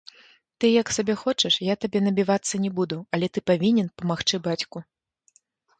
Ты 0.63 0.71
як 0.81 0.87
сабе 0.97 1.15
хочаш, 1.23 1.53
я 1.67 1.75
табе 1.85 1.99
набівацца 2.07 2.55
не 2.67 2.71
буду, 2.81 2.97
але 3.19 3.27
ты 3.35 3.39
павінен 3.53 3.87
памагчы 4.01 4.35
бацьку. 4.51 4.77